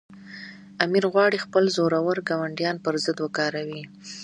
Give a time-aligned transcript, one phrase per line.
[0.83, 3.83] امیر غواړي خپل زورور ګاونډیان پر ضد وکاروي.